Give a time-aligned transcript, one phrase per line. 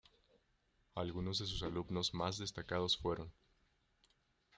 [0.95, 3.31] Algunos de sus alumnos más destacados fueron.